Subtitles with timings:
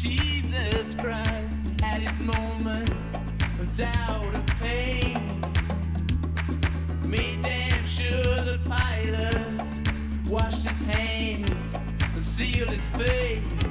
[0.00, 5.42] Jesus Christ at his moment of doubt and pain.
[7.04, 9.66] Made damn sure the pilot
[10.28, 11.78] washed his hands
[12.14, 13.67] and sealed his face.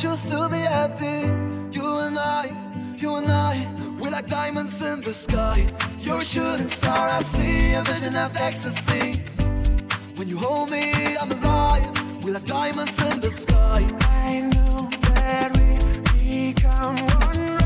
[0.00, 1.28] Choose you'll still be happy.
[1.76, 2.56] You and I,
[2.96, 3.68] you and I,
[4.00, 5.66] we're like diamonds in the sky.
[5.98, 9.22] You're a shooting star, I see a vision of ecstasy.
[10.16, 12.24] When you hold me, I'm alive.
[12.24, 13.86] We're like diamonds in the sky.
[14.24, 17.59] I know where we become one.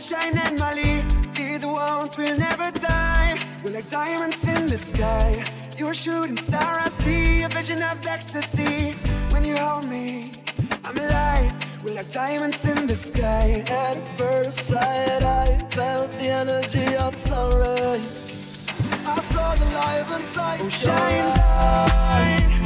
[0.00, 3.38] Moonshine and Molly, be the ones will never die.
[3.62, 5.44] We're like diamonds in the sky.
[5.76, 8.92] You're a shooting star, I see a vision of ecstasy.
[9.28, 10.32] When you hold me,
[10.84, 11.52] I'm alive.
[11.84, 13.62] We're like diamonds in the sky.
[13.68, 18.66] At first sight, I felt the energy of sunrise.
[19.06, 20.72] I saw the light inside.
[20.72, 22.59] shine light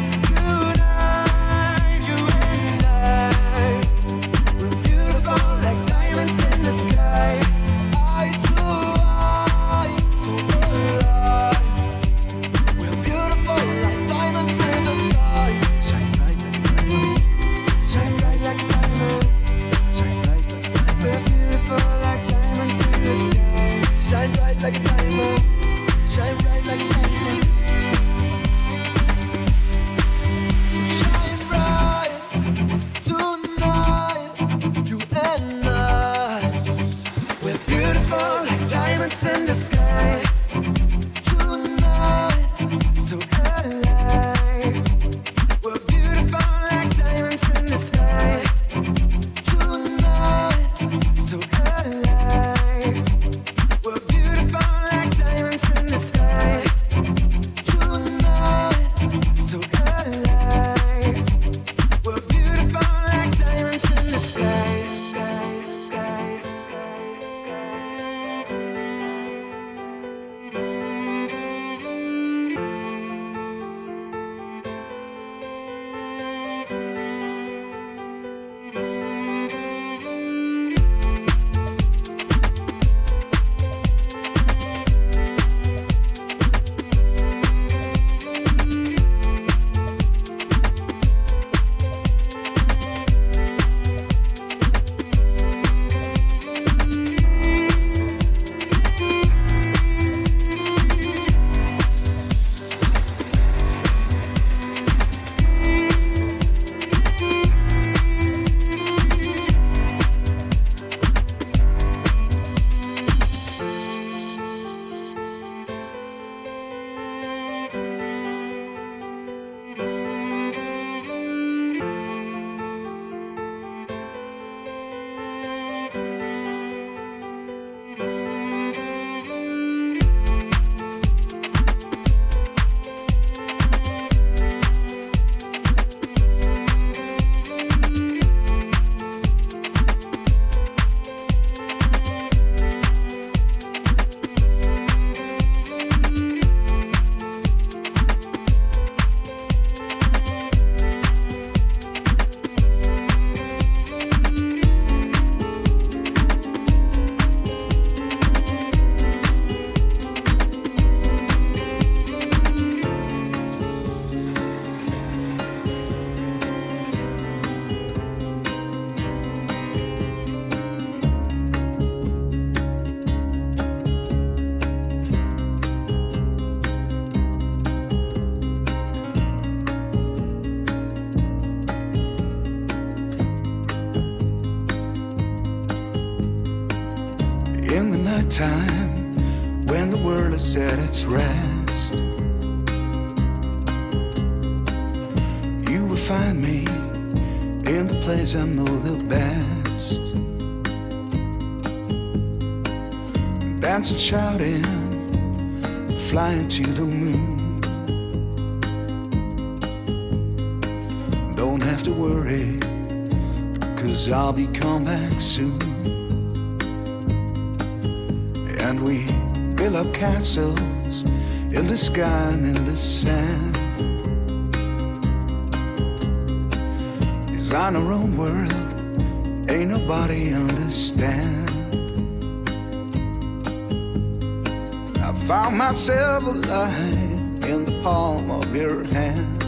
[236.20, 239.42] myself alive in the palm of your hand.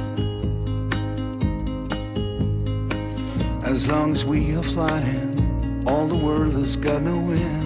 [3.64, 7.65] As long as we are flying, all the world has got no end.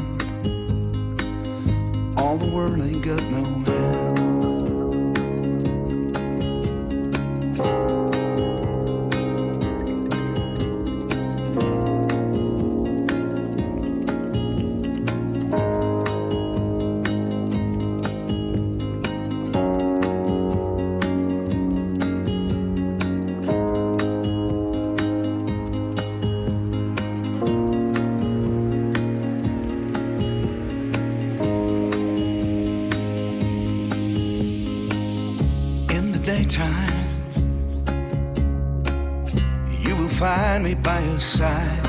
[40.71, 41.85] Me by your side,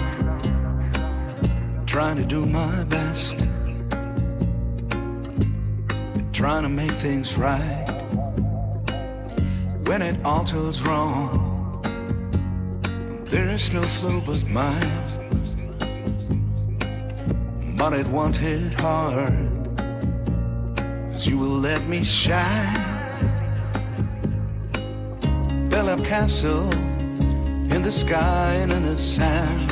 [1.86, 3.46] trying to do my best,
[6.34, 7.86] trying to make things right.
[9.86, 11.28] When it all goes wrong,
[13.26, 14.98] there is no flow but mine.
[17.78, 19.50] But it won't hit hard,
[21.08, 22.90] 'cause you will let me shine
[25.70, 26.70] build up castle
[27.82, 29.68] in the sky and in the sand.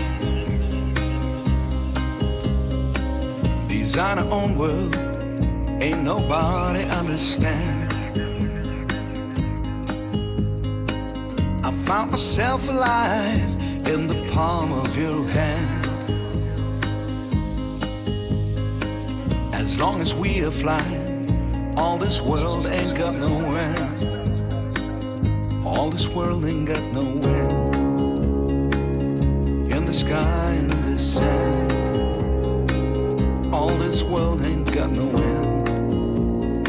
[3.70, 4.96] Design our own world,
[5.80, 7.94] ain't nobody understand.
[11.64, 13.44] I found myself alive
[13.88, 15.86] in the palm of your hand.
[19.54, 23.88] As long as we are flying, all this world ain't got nowhere.
[25.64, 27.49] All this world ain't got no wind in
[29.90, 31.72] the sky and the sand.
[33.52, 36.68] All this world ain't got no wind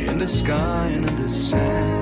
[0.00, 2.01] in the sky and in the sand.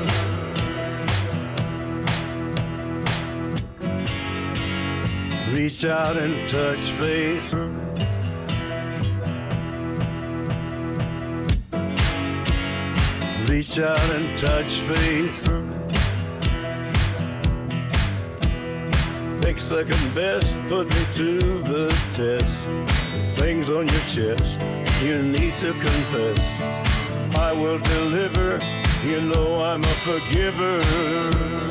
[5.53, 7.53] Reach out and touch faith.
[13.49, 15.43] Reach out and touch faith.
[19.41, 23.37] Take second best, put me to the test.
[23.37, 24.57] Things on your chest,
[25.03, 26.39] you need to confess.
[27.35, 28.57] I will deliver,
[29.05, 31.70] you know I'm a forgiver.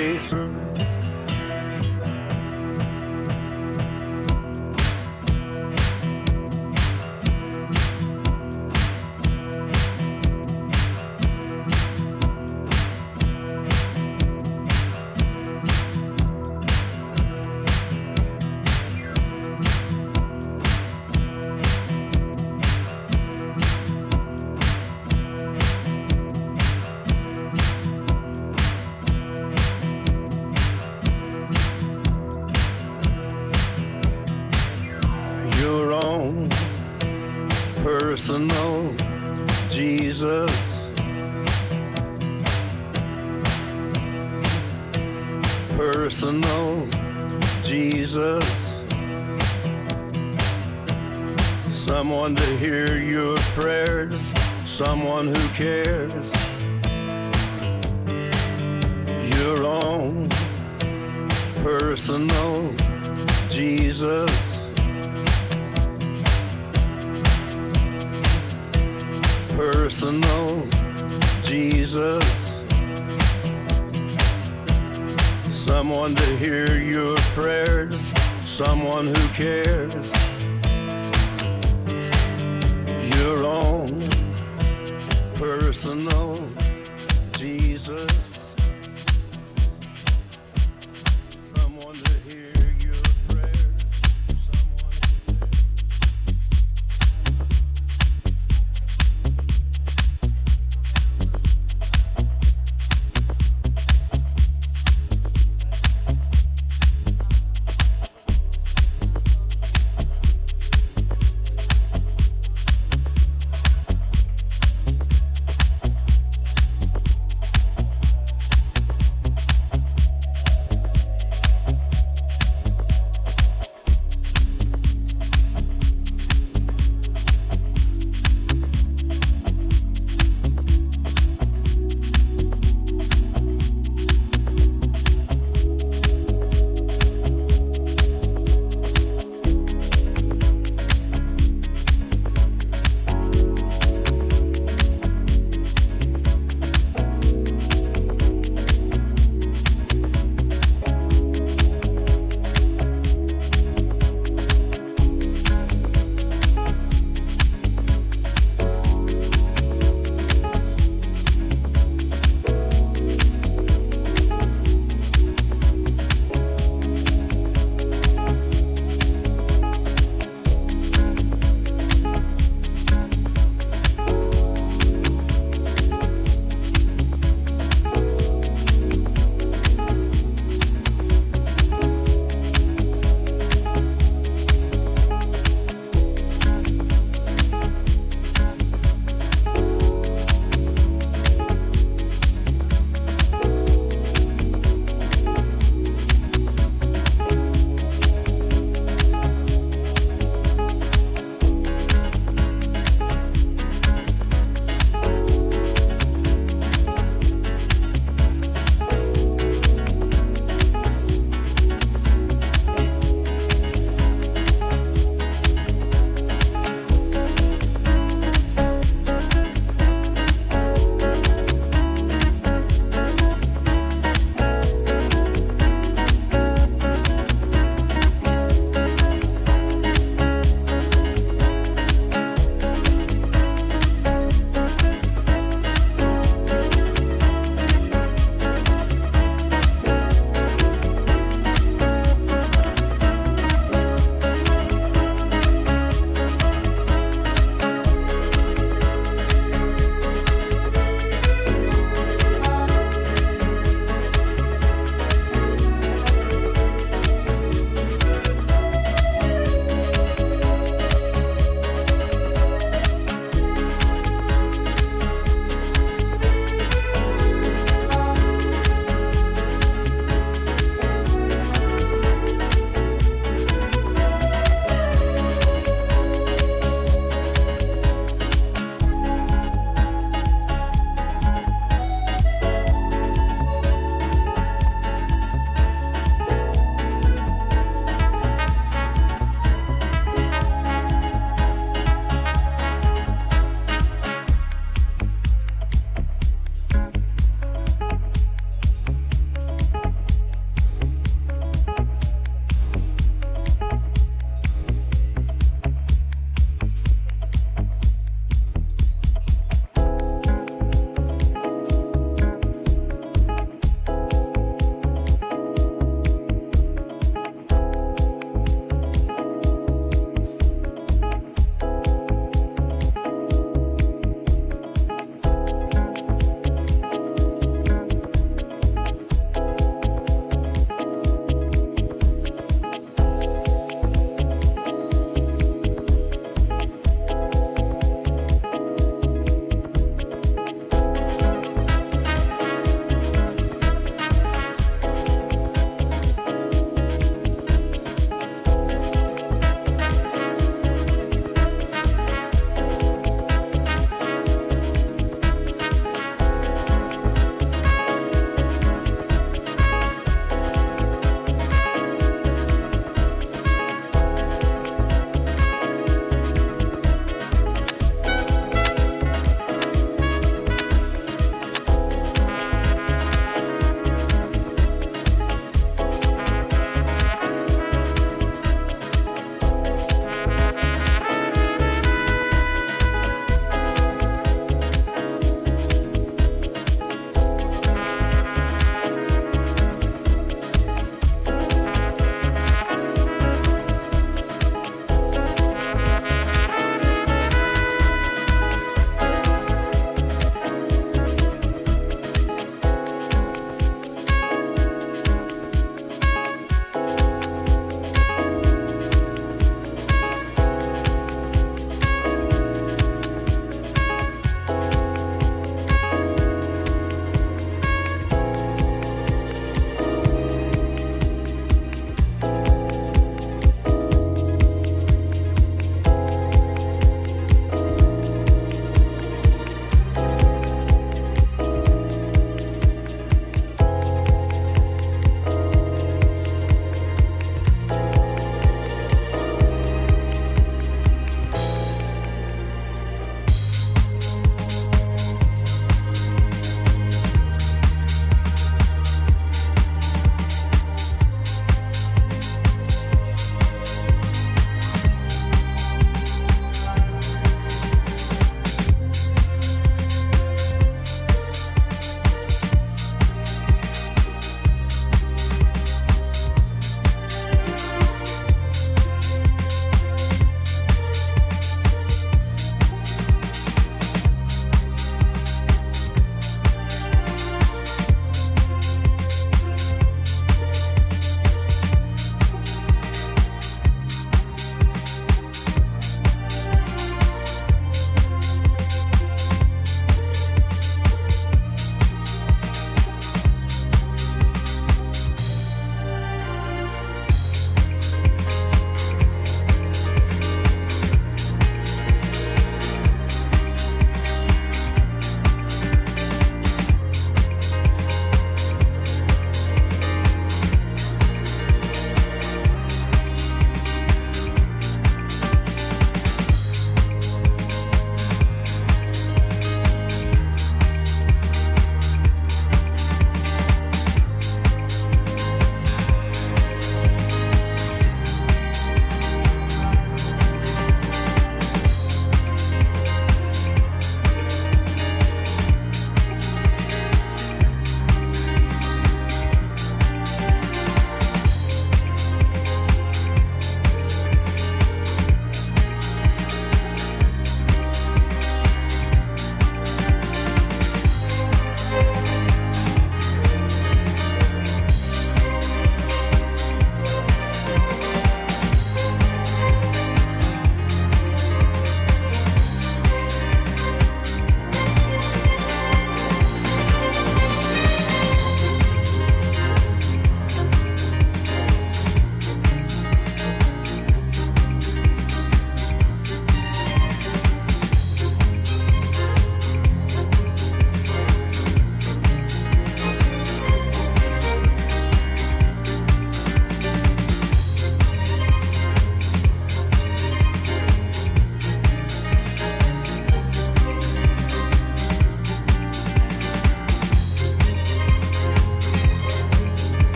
[45.77, 46.87] Personal
[47.63, 48.45] Jesus.
[51.69, 54.15] Someone to hear your prayers,
[54.65, 56.13] someone who cares.
[59.37, 60.29] Your own
[61.63, 62.73] personal
[63.49, 64.51] Jesus.
[69.61, 70.67] personal
[71.43, 72.40] Jesus.
[75.71, 77.95] Someone to hear your prayers,
[78.45, 79.95] someone who cares.
[83.15, 83.87] Your own
[85.35, 86.30] personal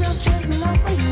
[0.00, 1.09] Since out of